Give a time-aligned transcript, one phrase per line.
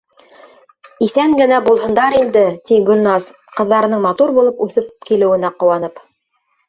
[1.07, 3.27] —Иҫән генә булһындар инде,— ти Гөлназ,
[3.59, 6.03] ҡыҙҙарының матур булып үҫеп килеүенә ҡыуанып.